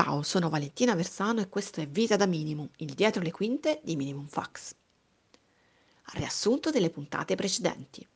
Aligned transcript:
Ciao, 0.00 0.22
sono 0.22 0.48
Valentina 0.48 0.94
Versano 0.94 1.40
e 1.40 1.48
questo 1.48 1.80
è 1.80 1.88
Vita 1.88 2.14
da 2.14 2.24
Minimum, 2.24 2.68
il 2.76 2.94
dietro 2.94 3.20
le 3.20 3.32
quinte 3.32 3.80
di 3.82 3.96
Minimum 3.96 4.28
Fax. 4.28 4.72
Riassunto 6.12 6.70
delle 6.70 6.90
puntate 6.90 7.34
precedenti. 7.34 8.06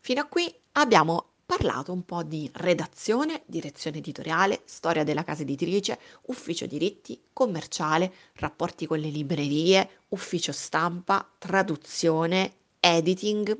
Fino 0.00 0.20
a 0.20 0.24
qui 0.24 0.52
abbiamo 0.72 1.34
parlato 1.46 1.92
un 1.92 2.04
po' 2.04 2.24
di 2.24 2.50
redazione, 2.54 3.42
direzione 3.46 3.98
editoriale, 3.98 4.62
storia 4.64 5.04
della 5.04 5.22
casa 5.22 5.42
editrice, 5.42 6.00
ufficio 6.22 6.66
diritti, 6.66 7.22
commerciale, 7.32 8.12
rapporti 8.32 8.84
con 8.86 8.98
le 8.98 9.10
librerie, 9.10 9.88
ufficio 10.08 10.50
stampa, 10.50 11.24
traduzione, 11.38 12.54
editing, 12.80 13.56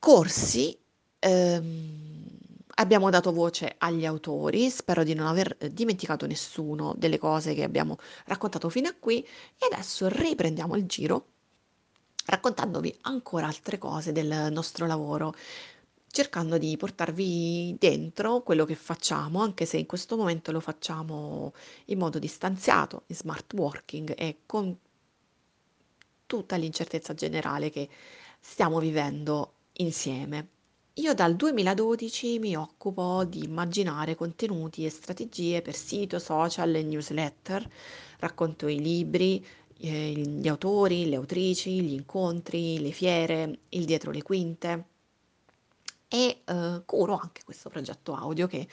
corsi. 0.00 0.76
Ehm, 1.20 2.11
Abbiamo 2.82 3.10
dato 3.10 3.30
voce 3.30 3.76
agli 3.78 4.04
autori, 4.04 4.68
spero 4.68 5.04
di 5.04 5.14
non 5.14 5.28
aver 5.28 5.54
eh, 5.60 5.72
dimenticato 5.72 6.26
nessuno 6.26 6.94
delle 6.96 7.16
cose 7.16 7.54
che 7.54 7.62
abbiamo 7.62 7.96
raccontato 8.24 8.68
fino 8.68 8.88
a 8.88 8.94
qui 8.98 9.22
e 9.22 9.66
adesso 9.70 10.08
riprendiamo 10.08 10.74
il 10.74 10.84
giro 10.86 11.26
raccontandovi 12.26 12.98
ancora 13.02 13.46
altre 13.46 13.78
cose 13.78 14.10
del 14.10 14.48
nostro 14.50 14.86
lavoro, 14.86 15.32
cercando 16.08 16.58
di 16.58 16.76
portarvi 16.76 17.76
dentro 17.78 18.42
quello 18.42 18.64
che 18.64 18.74
facciamo, 18.74 19.40
anche 19.42 19.64
se 19.64 19.76
in 19.76 19.86
questo 19.86 20.16
momento 20.16 20.50
lo 20.50 20.58
facciamo 20.58 21.52
in 21.86 21.98
modo 22.00 22.18
distanziato, 22.18 23.04
in 23.06 23.14
smart 23.14 23.52
working 23.54 24.12
e 24.16 24.38
con 24.44 24.76
tutta 26.26 26.56
l'incertezza 26.56 27.14
generale 27.14 27.70
che 27.70 27.88
stiamo 28.40 28.80
vivendo 28.80 29.52
insieme. 29.74 30.48
Io 30.96 31.14
dal 31.14 31.36
2012 31.36 32.38
mi 32.38 32.54
occupo 32.54 33.24
di 33.24 33.44
immaginare 33.44 34.14
contenuti 34.14 34.84
e 34.84 34.90
strategie 34.90 35.62
per 35.62 35.74
sito, 35.74 36.18
social 36.18 36.74
e 36.74 36.82
newsletter, 36.82 37.66
racconto 38.18 38.68
i 38.68 38.78
libri, 38.78 39.42
eh, 39.78 40.12
gli 40.12 40.46
autori, 40.48 41.08
le 41.08 41.16
autrici, 41.16 41.80
gli 41.80 41.94
incontri, 41.94 42.78
le 42.78 42.90
fiere, 42.90 43.60
il 43.70 43.86
dietro 43.86 44.10
le 44.10 44.22
quinte 44.22 44.84
e 46.08 46.42
eh, 46.44 46.82
curo 46.84 47.16
anche 47.16 47.40
questo 47.42 47.70
progetto 47.70 48.14
audio 48.14 48.46
che 48.46 48.68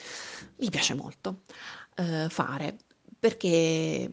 mi 0.58 0.70
piace 0.70 0.94
molto 0.96 1.44
eh, 1.96 2.28
fare 2.30 2.78
perché 3.18 4.12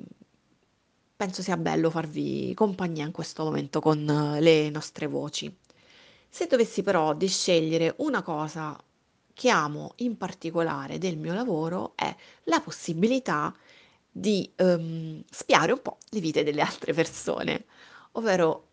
penso 1.17 1.42
sia 1.42 1.56
bello 1.56 1.91
farvi 1.91 2.55
compagnia 2.55 3.05
in 3.05 3.11
questo 3.12 3.42
momento 3.42 3.80
con 3.80 4.08
eh, 4.08 4.41
le 4.41 4.70
nostre 4.70 5.08
voci. 5.08 5.52
Se 6.37 6.47
dovessi 6.47 6.83
però 6.83 7.15
di 7.15 7.29
scegliere 7.29 7.95
una 8.01 8.20
cosa 8.20 8.79
che 9.33 9.48
amo 9.48 9.95
in 9.97 10.19
particolare 10.19 10.98
del 10.98 11.17
mio 11.17 11.33
lavoro 11.33 11.92
è 11.95 12.15
la 12.45 12.61
possibilità 12.61 13.56
di 14.11 14.53
ehm, 14.55 15.25
spiare 15.31 15.73
un 15.73 15.81
po' 15.81 15.97
le 16.11 16.20
vite 16.20 16.45
delle 16.45 16.61
altre 16.61 16.92
persone, 16.92 17.64
ovvero 18.12 18.67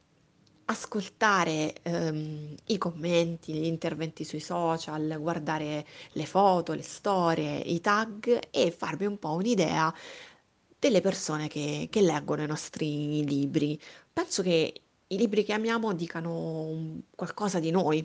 ascoltare 0.66 1.76
ehm, 1.84 2.54
i 2.66 2.78
commenti, 2.78 3.54
gli 3.54 3.64
interventi 3.64 4.26
sui 4.26 4.42
social, 4.42 5.16
guardare 5.22 5.86
le 6.12 6.26
foto, 6.26 6.74
le 6.74 6.82
storie, 6.82 7.60
i 7.60 7.80
tag 7.80 8.50
e 8.52 8.72
farmi 8.72 9.06
un 9.06 9.18
po' 9.18 9.32
un'idea 9.36 9.94
delle 10.80 11.00
persone 11.00 11.48
che, 11.48 11.88
che 11.90 12.02
leggono 12.02 12.44
i 12.44 12.48
nostri 12.48 13.24
libri. 13.26 13.80
Penso 14.12 14.42
che 14.42 14.83
i 15.14 15.18
libri 15.18 15.44
che 15.44 15.54
amiamo 15.54 15.94
dicano 15.94 17.02
qualcosa 17.16 17.60
di 17.60 17.72
noi 17.72 18.00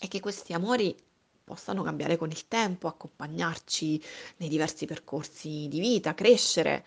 e 0.00 0.08
che 0.08 0.20
questi 0.20 0.52
amori 0.52 0.94
possano 1.42 1.82
cambiare 1.82 2.16
con 2.16 2.30
il 2.30 2.48
tempo, 2.48 2.88
accompagnarci 2.88 4.02
nei 4.38 4.48
diversi 4.48 4.86
percorsi 4.86 5.66
di 5.68 5.80
vita, 5.80 6.14
crescere. 6.14 6.84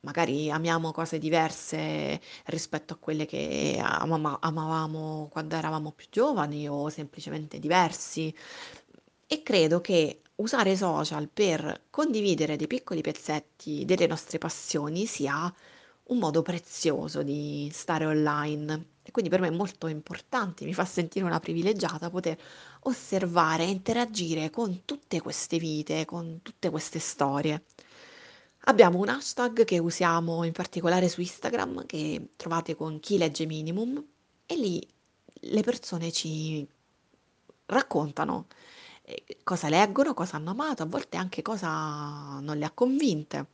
Magari 0.00 0.50
amiamo 0.50 0.90
cose 0.92 1.18
diverse 1.18 2.20
rispetto 2.46 2.94
a 2.94 2.96
quelle 2.96 3.24
che 3.24 3.78
amavamo 3.80 5.28
quando 5.30 5.54
eravamo 5.54 5.92
più 5.92 6.08
giovani 6.10 6.68
o 6.68 6.88
semplicemente 6.88 7.58
diversi. 7.58 8.34
E 9.26 9.42
credo 9.42 9.80
che 9.80 10.22
usare 10.36 10.72
i 10.72 10.76
social 10.76 11.28
per 11.28 11.84
condividere 11.88 12.56
dei 12.56 12.66
piccoli 12.66 13.00
pezzetti 13.00 13.84
delle 13.84 14.06
nostre 14.06 14.38
passioni 14.38 15.06
sia 15.06 15.52
un 16.12 16.18
modo 16.18 16.42
prezioso 16.42 17.22
di 17.22 17.68
stare 17.72 18.06
online 18.06 18.90
e 19.02 19.10
quindi 19.10 19.30
per 19.30 19.40
me 19.40 19.48
è 19.48 19.50
molto 19.50 19.88
importante, 19.88 20.64
mi 20.64 20.74
fa 20.74 20.84
sentire 20.84 21.24
una 21.24 21.40
privilegiata 21.40 22.08
poter 22.08 22.38
osservare 22.82 23.64
e 23.64 23.70
interagire 23.70 24.50
con 24.50 24.84
tutte 24.84 25.20
queste 25.20 25.58
vite, 25.58 26.04
con 26.04 26.40
tutte 26.42 26.70
queste 26.70 27.00
storie. 27.00 27.64
Abbiamo 28.66 28.98
un 28.98 29.08
hashtag 29.08 29.64
che 29.64 29.78
usiamo 29.78 30.44
in 30.44 30.52
particolare 30.52 31.08
su 31.08 31.20
Instagram 31.20 31.84
che 31.86 32.28
trovate 32.36 32.76
con 32.76 33.00
chi 33.00 33.18
legge 33.18 33.44
minimum 33.44 34.04
e 34.46 34.56
lì 34.56 34.88
le 35.34 35.62
persone 35.62 36.12
ci 36.12 36.66
raccontano 37.66 38.46
eh, 39.02 39.38
cosa 39.42 39.68
leggono, 39.68 40.14
cosa 40.14 40.36
hanno 40.36 40.50
amato, 40.50 40.84
a 40.84 40.86
volte 40.86 41.16
anche 41.16 41.42
cosa 41.42 42.38
non 42.40 42.56
le 42.56 42.64
ha 42.64 42.70
convinte. 42.70 43.46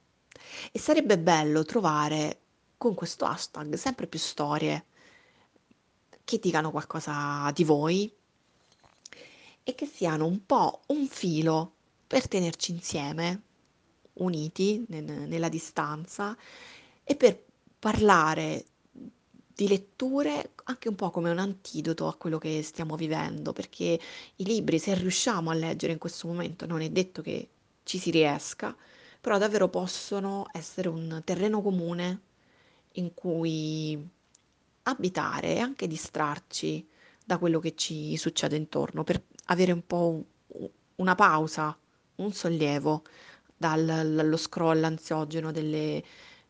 E 0.73 0.79
sarebbe 0.79 1.19
bello 1.19 1.65
trovare 1.65 2.41
con 2.79 2.95
questo 2.95 3.25
hashtag 3.27 3.75
sempre 3.75 4.07
più 4.07 4.19
storie 4.19 4.87
che 6.25 6.39
dicano 6.39 6.71
qualcosa 6.71 7.51
di 7.53 7.65
voi 7.65 8.11
e 9.65 9.75
che 9.75 9.87
siano 9.87 10.27
un 10.27 10.47
po' 10.47 10.81
un 10.87 11.07
filo 11.07 11.73
per 12.07 12.29
tenerci 12.29 12.71
insieme, 12.71 13.43
uniti 14.15 14.85
nella 14.89 15.49
distanza 15.49 16.37
e 17.05 17.17
per 17.17 17.45
parlare 17.79 18.65
di 18.93 19.67
letture 19.67 20.53
anche 20.65 20.89
un 20.89 20.95
po' 20.95 21.11
come 21.11 21.31
un 21.31 21.39
antidoto 21.39 22.07
a 22.07 22.15
quello 22.15 22.39
che 22.39 22.63
stiamo 22.63 22.95
vivendo, 22.95 23.53
perché 23.53 23.99
i 24.37 24.45
libri, 24.45 24.79
se 24.79 24.95
riusciamo 24.95 25.51
a 25.51 25.55
leggere 25.55 25.93
in 25.93 25.99
questo 25.99 26.29
momento, 26.29 26.65
non 26.65 26.81
è 26.81 26.91
detto 26.91 27.23
che 27.23 27.49
ci 27.83 27.99
si 27.99 28.11
riesca, 28.11 28.77
però 29.21 29.37
davvero 29.37 29.69
possono 29.69 30.47
essere 30.53 30.89
un 30.89 31.21
terreno 31.25 31.61
comune 31.61 32.21
in 32.93 33.15
cui 33.15 34.09
abitare 34.85 35.57
e 35.57 35.59
anche 35.59 35.87
distrarci 35.87 36.87
da 37.25 37.39
quello 37.39 37.59
che 37.61 37.75
ci 37.75 38.17
succede 38.17 38.57
intorno, 38.57 39.05
per 39.05 39.23
avere 39.47 39.73
un 39.73 39.87
po' 39.87 40.25
un- 40.49 40.69
una 40.97 41.15
pausa, 41.15 41.77
un 42.17 42.33
sollievo 42.33 43.03
dallo 43.57 44.37
scroll 44.37 44.83
ansiogeno 44.85 45.51
delle 45.53 46.03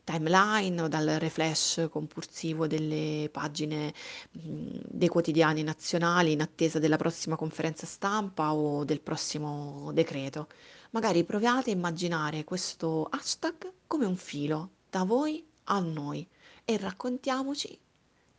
timeline 0.04 0.80
o 0.82 0.88
dal 0.88 1.06
refresh 1.18 1.88
compulsivo 1.90 2.66
delle 2.66 3.28
pagine 3.30 3.92
dei 4.30 5.08
quotidiani 5.08 5.62
nazionali 5.62 6.32
in 6.32 6.40
attesa 6.40 6.78
della 6.78 6.96
prossima 6.96 7.36
conferenza 7.36 7.84
stampa 7.86 8.54
o 8.54 8.84
del 8.84 9.00
prossimo 9.00 9.90
decreto. 9.92 10.48
Magari 10.90 11.24
provate 11.24 11.70
a 11.70 11.74
immaginare 11.74 12.44
questo 12.44 13.04
hashtag 13.10 13.70
come 13.86 14.06
un 14.06 14.16
filo 14.16 14.70
da 14.88 15.02
voi 15.04 15.44
a 15.70 15.78
noi 15.80 16.26
e 16.64 16.76
raccontiamoci 16.76 17.78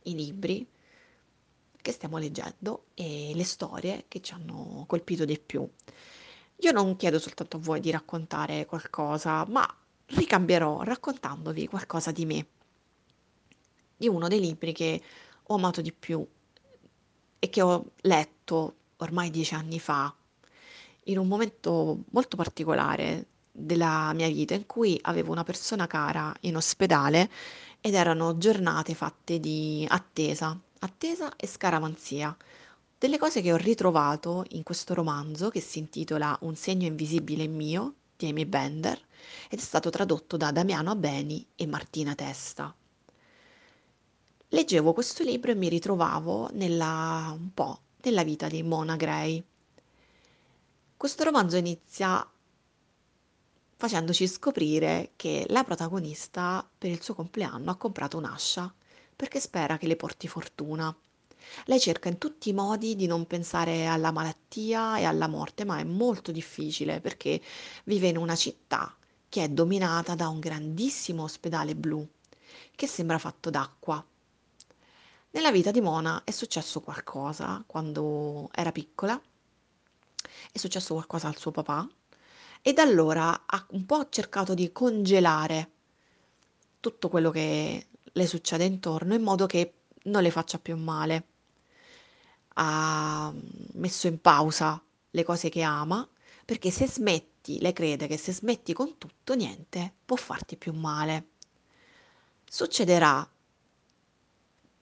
i 0.04 0.14
libri 0.14 0.66
che 1.82 1.92
stiamo 1.92 2.18
leggendo 2.18 2.86
e 2.94 3.32
le 3.34 3.44
storie 3.44 4.04
che 4.08 4.20
ci 4.20 4.34
hanno 4.34 4.84
colpito 4.86 5.24
di 5.24 5.38
più. 5.38 5.68
Io 6.56 6.72
non 6.72 6.96
chiedo 6.96 7.18
soltanto 7.18 7.56
a 7.56 7.60
voi 7.60 7.80
di 7.80 7.90
raccontare 7.90 8.66
qualcosa, 8.66 9.46
ma 9.46 9.66
ricambierò 10.06 10.82
raccontandovi 10.82 11.68
qualcosa 11.68 12.10
di 12.10 12.26
me, 12.26 12.46
di 13.96 14.08
uno 14.08 14.28
dei 14.28 14.40
libri 14.40 14.72
che 14.72 15.02
ho 15.42 15.54
amato 15.54 15.80
di 15.80 15.92
più 15.92 16.26
e 17.38 17.48
che 17.48 17.62
ho 17.62 17.92
letto 18.02 18.74
ormai 18.98 19.30
dieci 19.30 19.54
anni 19.54 19.80
fa, 19.80 20.14
in 21.04 21.18
un 21.18 21.26
momento 21.26 22.04
molto 22.10 22.36
particolare 22.36 23.26
della 23.60 24.12
mia 24.14 24.28
vita 24.28 24.54
in 24.54 24.66
cui 24.66 24.98
avevo 25.02 25.32
una 25.32 25.44
persona 25.44 25.86
cara 25.86 26.34
in 26.40 26.56
ospedale 26.56 27.30
ed 27.80 27.94
erano 27.94 28.38
giornate 28.38 28.94
fatte 28.94 29.40
di 29.40 29.86
attesa, 29.88 30.58
attesa 30.80 31.34
e 31.36 31.46
scaramanzia. 31.46 32.36
Delle 32.98 33.18
cose 33.18 33.40
che 33.40 33.52
ho 33.52 33.56
ritrovato 33.56 34.44
in 34.50 34.62
questo 34.62 34.92
romanzo 34.92 35.48
che 35.48 35.60
si 35.60 35.78
intitola 35.78 36.36
Un 36.42 36.54
segno 36.56 36.86
invisibile 36.86 37.46
mio 37.46 37.94
di 38.16 38.28
Amy 38.28 38.44
Bender 38.44 39.00
ed 39.48 39.58
è 39.58 39.62
stato 39.62 39.88
tradotto 39.90 40.36
da 40.36 40.50
Damiano 40.50 40.90
Abeni 40.90 41.46
e 41.56 41.66
Martina 41.66 42.14
Testa. 42.14 42.74
Leggevo 44.48 44.92
questo 44.92 45.22
libro 45.22 45.50
e 45.50 45.54
mi 45.54 45.68
ritrovavo 45.68 46.50
nella, 46.52 47.32
un 47.34 47.54
po' 47.54 47.80
nella 48.02 48.24
vita 48.24 48.48
di 48.48 48.62
Mona 48.62 48.96
Gray. 48.96 49.42
Questo 50.96 51.24
romanzo 51.24 51.56
inizia 51.56 52.28
facendoci 53.80 54.28
scoprire 54.28 55.12
che 55.16 55.46
la 55.48 55.64
protagonista 55.64 56.68
per 56.76 56.90
il 56.90 57.02
suo 57.02 57.14
compleanno 57.14 57.70
ha 57.70 57.76
comprato 57.76 58.18
un'ascia 58.18 58.70
perché 59.16 59.40
spera 59.40 59.78
che 59.78 59.86
le 59.86 59.96
porti 59.96 60.28
fortuna. 60.28 60.94
Lei 61.64 61.80
cerca 61.80 62.10
in 62.10 62.18
tutti 62.18 62.50
i 62.50 62.52
modi 62.52 62.94
di 62.94 63.06
non 63.06 63.26
pensare 63.26 63.86
alla 63.86 64.10
malattia 64.10 64.98
e 64.98 65.04
alla 65.04 65.28
morte, 65.28 65.64
ma 65.64 65.78
è 65.78 65.84
molto 65.84 66.30
difficile 66.30 67.00
perché 67.00 67.40
vive 67.84 68.08
in 68.08 68.18
una 68.18 68.36
città 68.36 68.94
che 69.30 69.44
è 69.44 69.48
dominata 69.48 70.14
da 70.14 70.28
un 70.28 70.40
grandissimo 70.40 71.22
ospedale 71.22 71.74
blu 71.74 72.06
che 72.76 72.86
sembra 72.86 73.16
fatto 73.16 73.48
d'acqua. 73.48 74.04
Nella 75.30 75.50
vita 75.50 75.70
di 75.70 75.80
Mona 75.80 76.22
è 76.24 76.32
successo 76.32 76.82
qualcosa 76.82 77.64
quando 77.66 78.50
era 78.52 78.72
piccola, 78.72 79.18
è 80.52 80.58
successo 80.58 80.92
qualcosa 80.92 81.28
al 81.28 81.38
suo 81.38 81.50
papà 81.50 81.88
e 82.62 82.72
da 82.72 82.82
allora 82.82 83.42
ha 83.46 83.66
un 83.70 83.86
po' 83.86 84.08
cercato 84.08 84.54
di 84.54 84.72
congelare 84.72 85.70
tutto 86.80 87.08
quello 87.08 87.30
che 87.30 87.86
le 88.02 88.26
succede 88.26 88.64
intorno 88.64 89.14
in 89.14 89.22
modo 89.22 89.46
che 89.46 89.74
non 90.04 90.22
le 90.22 90.30
faccia 90.30 90.58
più 90.58 90.76
male. 90.76 91.24
Ha 92.54 93.32
messo 93.74 94.06
in 94.06 94.20
pausa 94.20 94.82
le 95.10 95.24
cose 95.24 95.48
che 95.48 95.62
ama 95.62 96.06
perché 96.44 96.70
se 96.70 96.86
smetti, 96.86 97.60
lei 97.60 97.72
crede 97.72 98.06
che 98.06 98.16
se 98.16 98.32
smetti 98.32 98.72
con 98.72 98.98
tutto, 98.98 99.34
niente 99.34 99.92
può 100.04 100.16
farti 100.16 100.56
più 100.56 100.72
male. 100.72 101.28
Succederà 102.44 103.28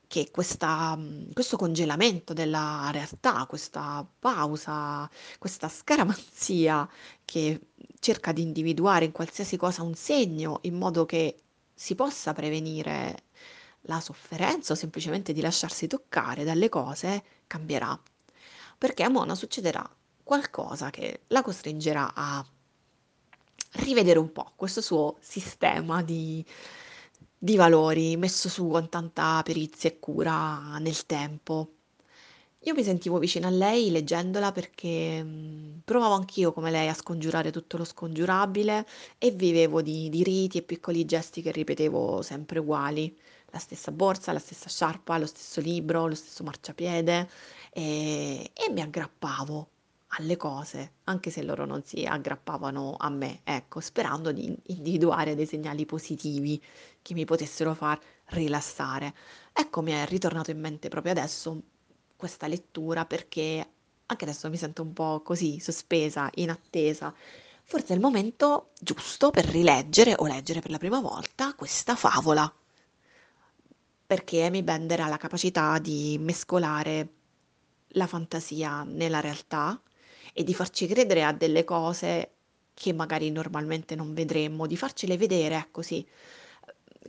che 0.09 0.31
questa, 0.33 0.97
mhmm, 0.97 1.33
questo 1.35 1.57
congelamento 1.57 2.33
della 2.33 2.89
realtà, 2.91 3.47
questa 3.47 4.05
pausa, 4.19 5.09
questa 5.39 5.69
scaramanzia 5.69 6.89
che 7.25 7.61
cerca 8.01 8.33
di 8.33 8.43
individuare 8.43 9.05
in 9.05 9.13
qualsiasi 9.13 9.57
cosa 9.57 9.83
un 9.83 9.95
segno 9.95 10.61
in 10.63 10.75
modo 10.77 11.05
che 11.07 11.43
si 11.75 11.95
possa 11.95 12.33
prevenire 12.33 13.25
la 13.83 14.01
sofferenza 14.01 14.73
o 14.73 14.77
semplicemente 14.77 15.33
di 15.33 15.41
lasciarsi 15.41 15.87
toccare 15.87 16.43
dalle 16.45 16.69
cose, 16.69 17.23
cambierà. 17.47 17.99
Perché 18.79 19.03
a 19.03 19.09
Mona 19.11 19.35
succederà 19.35 19.89
qualcosa 20.23 20.91
che 20.91 21.23
la 21.29 21.43
costringerà 21.43 22.13
a 22.15 22.45
rivedere 23.73 24.19
un 24.19 24.33
po' 24.33 24.53
questo 24.57 24.81
suo 24.81 25.17
sistema 25.21 26.03
di 26.03 26.45
di 27.39 27.57
valori 27.57 28.17
messo 28.17 28.49
su 28.49 28.69
con 28.69 28.89
tanta 28.89 29.41
perizia 29.45 29.91
e 29.91 29.99
cura 29.99 30.79
nel 30.79 31.07
tempo. 31.07 31.73
Io 32.63 32.75
mi 32.75 32.83
sentivo 32.83 33.19
vicina 33.19 33.47
a 33.49 33.51
lei 33.51 33.91
leggendola 33.91 34.51
perché 34.53 35.23
mh, 35.23 35.83
provavo 35.85 36.15
anch'io 36.15 36.53
come 36.53 36.71
lei 36.71 36.89
a 36.89 36.95
scongiurare 36.95 37.53
tutto 37.53 37.77
lo 37.77 37.85
scongiurabile 37.85 38.85
e 39.17 39.31
vivevo 39.31 39.81
di, 39.81 40.09
di 40.09 40.23
riti 40.25 40.59
e 40.59 40.63
piccoli 40.63 41.05
gesti 41.05 41.41
che 41.41 41.53
ripetevo 41.53 42.21
sempre 42.23 42.59
uguali. 42.59 43.17
La 43.51 43.59
stessa 43.59 43.93
borsa, 43.93 44.33
la 44.33 44.39
stessa 44.41 44.69
sciarpa, 44.69 45.19
lo 45.19 45.27
stesso 45.27 45.61
libro, 45.61 46.07
lo 46.09 46.15
stesso 46.15 46.43
marciapiede 46.45 47.29
e, 47.73 48.51
e 48.53 48.71
mi 48.73 48.81
aggrappavo 48.83 49.69
alle 50.13 50.37
cose, 50.37 50.93
anche 51.05 51.31
se 51.31 51.43
loro 51.43 51.65
non 51.67 51.83
si 51.85 52.05
aggrappavano 52.05 52.97
a 52.99 53.09
me, 53.11 53.41
ecco, 53.45 53.81
sperando 53.81 54.33
di 54.33 54.57
individuare 54.67 55.35
dei 55.35 55.47
segnali 55.47 55.85
positivi 55.85 56.61
che 57.09 57.15
mi 57.15 57.25
potessero 57.25 57.75
far 57.75 57.99
rilassare. 58.27 59.15
Ecco, 59.53 59.81
mi 59.81 59.93
è 59.93 60.05
ritornato 60.07 60.51
in 60.51 60.61
mente 60.61 60.89
proprio 60.89 61.13
adesso 61.13 61.63
questa 62.17 62.47
lettura 62.47 63.07
perché 63.07 63.67
anche 64.07 64.25
adesso 64.25 64.49
mi 64.51 64.57
sento 64.59 64.83
un 64.83 64.93
po' 64.93 65.23
così, 65.23 65.59
sospesa, 65.59 66.31
in 66.35 66.51
attesa. 66.51 67.15
Forse 67.65 67.89
è 67.89 67.95
il 67.95 68.01
momento 68.01 68.71
giusto 68.79 69.31
per 69.31 69.47
rileggere 69.47 70.15
o 70.19 70.27
leggere 70.27 70.61
per 70.61 70.71
la 70.71 70.79
prima 70.79 71.01
volta 71.01 71.55
questa 71.55 71.95
favola, 71.97 72.51
perché 74.07 74.45
Amy 74.45 74.63
Bender 74.63 75.01
ha 75.01 75.09
la 75.09 75.17
capacità 75.19 75.79
di 75.79 76.17
mescolare 76.21 77.09
la 77.93 78.07
fantasia 78.07 78.83
nella 78.85 79.21
realtà 79.21 79.81
e 80.33 80.45
di 80.45 80.55
farci 80.55 80.87
credere 80.87 81.25
a 81.25 81.33
delle 81.33 81.65
cose 81.65 82.33
che 82.75 82.93
magari 82.93 83.31
normalmente 83.31 83.95
non 83.95 84.15
vedremmo, 84.15 84.67
di 84.67 84.77
farcele 84.77 85.17
vedere, 85.17 85.57
ecco 85.57 85.83
sì, 85.83 86.07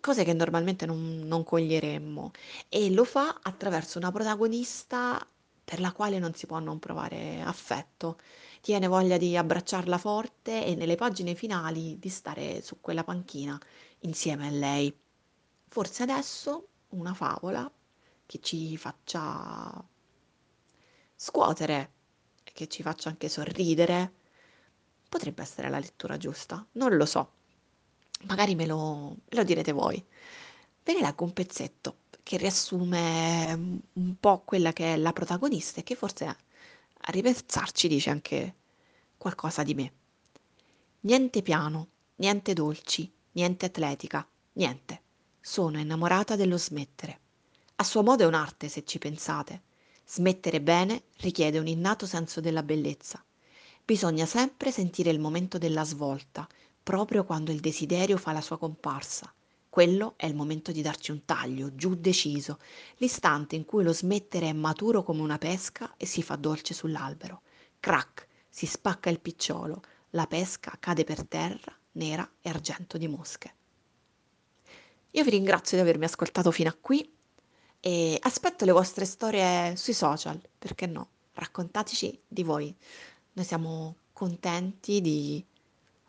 cose 0.02 0.24
che 0.24 0.34
normalmente 0.34 0.86
non, 0.86 1.20
non 1.26 1.44
coglieremmo. 1.44 2.32
E 2.70 2.92
lo 2.92 3.04
fa 3.04 3.40
attraverso 3.42 3.98
una 3.98 4.12
protagonista 4.12 5.26
per 5.64 5.80
la 5.80 5.92
quale 5.92 6.20
non 6.20 6.34
si 6.34 6.46
può 6.48 6.60
non 6.60 6.80
provare 6.80 7.42
affetto. 7.42 8.18
Tiene 8.62 8.88
voglia 8.88 9.18
di 9.18 9.38
abbracciarla 9.38 9.98
forte 9.98 10.66
e 10.66 10.76
nelle 10.76 10.96
pagine 10.96 11.36
finali 11.36 11.98
di 12.00 12.10
stare 12.10 12.62
su 12.62 12.80
quella 12.82 13.04
panchina 13.04 13.60
insieme 14.00 14.48
a 14.48 14.52
lei. 14.52 14.94
Forse 15.68 16.04
adesso 16.04 16.68
una 16.90 17.14
favola 17.14 17.72
che 18.26 18.40
ci 18.42 18.78
faccia 18.78 19.84
scuotere 21.16 21.92
che 22.44 22.68
ci 22.68 22.82
faccia 22.84 23.10
anche 23.10 23.30
sorridere 23.30 24.14
potrebbe 25.08 25.42
essere 25.42 25.70
la 25.70 25.80
lettura 25.80 26.18
giusta. 26.18 26.66
Non 26.74 26.96
lo 26.96 27.06
so. 27.06 27.39
Magari 28.26 28.56
me 28.56 28.66
lo, 28.66 29.16
lo 29.28 29.44
direte 29.44 29.72
voi. 29.72 30.04
Ve 30.84 30.94
ne 30.94 31.02
leggo 31.02 31.24
un 31.24 31.34
pezzetto 31.34 31.98
che 32.24 32.38
riassume 32.38 33.82
un 33.94 34.16
po' 34.20 34.42
quella 34.46 34.74
che 34.74 34.94
è 34.94 34.98
la 34.98 35.14
protagonista 35.14 35.80
e 35.80 35.84
che 35.84 35.96
forse 35.96 36.26
a 36.26 37.12
ripensarci 37.12 37.88
dice 37.88 38.10
anche 38.10 38.56
qualcosa 39.18 39.64
di 39.64 39.74
me. 39.74 39.92
Niente 41.02 41.42
piano, 41.42 41.88
niente 42.16 42.54
dolci, 42.54 43.12
niente 43.32 43.66
atletica, 43.68 44.28
niente. 44.54 45.02
Sono 45.40 45.80
innamorata 45.80 46.36
dello 46.36 46.58
smettere. 46.58 47.20
A 47.78 47.84
suo 47.84 48.04
modo 48.04 48.24
è 48.24 48.28
un'arte, 48.28 48.68
se 48.68 48.84
ci 48.84 49.00
pensate. 49.00 49.62
Smettere 50.06 50.60
bene 50.60 51.04
richiede 51.18 51.58
un 51.58 51.68
innato 51.68 52.06
senso 52.06 52.42
della 52.42 52.64
bellezza. 52.64 53.24
Bisogna 53.86 54.26
sempre 54.26 54.72
sentire 54.72 55.10
il 55.10 55.20
momento 55.20 55.58
della 55.58 55.86
svolta, 55.86 56.48
proprio 56.82 57.24
quando 57.24 57.52
il 57.52 57.60
desiderio 57.60 58.18
fa 58.18 58.32
la 58.32 58.42
sua 58.42 58.58
comparsa. 58.58 59.34
Quello 59.70 60.14
è 60.18 60.26
il 60.26 60.36
momento 60.36 60.72
di 60.72 60.82
darci 60.82 61.12
un 61.12 61.26
taglio, 61.26 61.76
giù 61.76 61.94
deciso, 61.94 62.58
l'istante 62.98 63.56
in 63.56 63.66
cui 63.66 63.84
lo 63.84 63.94
smettere 63.94 64.50
è 64.50 64.54
maturo 64.54 65.04
come 65.04 65.22
una 65.22 65.38
pesca 65.38 65.94
e 65.96 66.06
si 66.06 66.24
fa 66.24 66.36
dolce 66.36 66.74
sull'albero. 66.74 67.42
Crac, 67.80 68.28
si 68.50 68.66
spacca 68.66 69.10
il 69.10 69.20
picciolo, 69.20 69.82
la 70.12 70.26
pesca 70.26 70.76
cade 70.80 71.04
per 71.04 71.26
terra, 71.28 71.78
nera 71.94 72.28
e 72.42 72.50
argento 72.50 72.98
di 72.98 73.08
mosche. 73.08 73.54
Io 75.12 75.24
vi 75.24 75.30
ringrazio 75.30 75.78
di 75.78 75.84
avermi 75.84 76.06
ascoltato 76.06 76.52
fino 76.52 76.70
a 76.70 76.78
qui 76.80 77.08
e 77.80 78.18
aspetto 78.22 78.66
le 78.66 78.72
vostre 78.72 79.06
storie 79.06 79.76
sui 79.76 79.94
social, 79.94 80.42
perché 80.58 80.88
no? 80.88 81.10
Raccontateci 81.34 82.24
di 82.28 82.44
voi. 82.44 82.76
Noi 83.34 83.46
siamo 83.46 83.96
contenti 84.14 85.00
di 85.00 85.46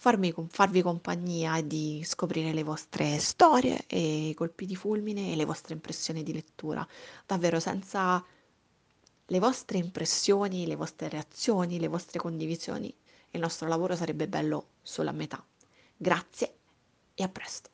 farmi, 0.00 0.32
farvi 0.48 0.80
compagnia 0.80 1.58
e 1.58 1.66
di 1.66 2.02
scoprire 2.06 2.54
le 2.54 2.62
vostre 2.62 3.18
storie 3.18 3.84
e 3.86 4.28
i 4.28 4.34
colpi 4.34 4.64
di 4.64 4.74
fulmine 4.74 5.32
e 5.32 5.36
le 5.36 5.44
vostre 5.44 5.74
impressioni 5.74 6.22
di 6.22 6.32
lettura. 6.32 6.86
Davvero, 7.26 7.60
senza 7.60 8.24
le 9.26 9.38
vostre 9.38 9.76
impressioni, 9.76 10.66
le 10.66 10.76
vostre 10.76 11.10
reazioni, 11.10 11.78
le 11.78 11.88
vostre 11.88 12.18
condivisioni, 12.18 12.92
il 13.32 13.40
nostro 13.40 13.68
lavoro 13.68 13.94
sarebbe 13.94 14.26
bello 14.26 14.68
solo 14.80 15.10
a 15.10 15.12
metà. 15.12 15.44
Grazie 15.94 16.54
e 17.14 17.22
a 17.22 17.28
presto. 17.28 17.69